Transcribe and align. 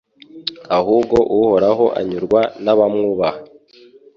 uhubwo 0.77 1.17
Uhoraho 1.37 1.85
anyurwa 1.99 2.41
n’abamwubaha 2.63 3.39